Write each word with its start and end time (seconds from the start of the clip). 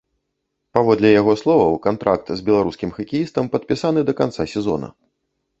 Паводле 0.77 1.11
яго 1.21 1.35
словаў, 1.41 1.75
кантракт 1.87 2.27
з 2.39 2.45
беларускім 2.49 2.97
хакеістам 2.97 3.45
падпісаны 3.57 3.99
да 4.09 4.13
канца 4.23 4.49
сезона. 4.57 4.87